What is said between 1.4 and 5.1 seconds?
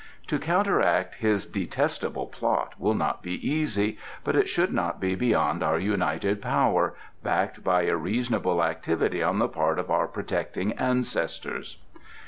detestable plot will not be easy, but it should not